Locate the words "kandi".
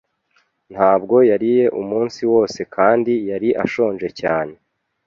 2.75-3.13